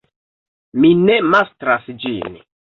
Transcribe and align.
Mi 0.79 0.91
ne 1.03 1.19
mastras 1.35 1.89
ĝin. 2.07 2.43